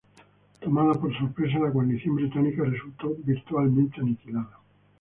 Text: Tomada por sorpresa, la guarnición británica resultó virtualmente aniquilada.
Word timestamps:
Tomada 0.61 0.95
por 0.95 1.15
sorpresa, 1.15 1.59
la 1.59 1.69
guarnición 1.69 2.15
británica 2.15 2.63
resultó 2.63 3.13
virtualmente 3.23 4.01
aniquilada. 4.01 4.57